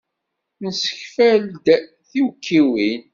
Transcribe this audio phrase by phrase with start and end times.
[0.61, 1.65] Nessekfal-d
[2.09, 3.01] tiwekkiwin.